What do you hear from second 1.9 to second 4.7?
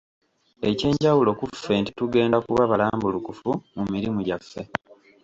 tugenda kuba balambulukufu mu mirimu gyaffe.